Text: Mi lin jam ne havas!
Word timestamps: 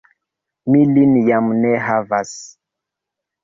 Mi 0.69 0.79
lin 0.93 1.13
jam 1.29 1.53
ne 1.61 1.77
havas! 1.91 2.35